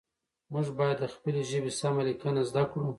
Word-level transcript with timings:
موږ 0.53 0.67
باید 0.79 0.97
د 1.01 1.05
خپلې 1.13 1.41
ژبې 1.49 1.71
سمه 1.79 2.01
لیکنه 2.09 2.41
زده 2.49 2.63
کړو 2.71 2.87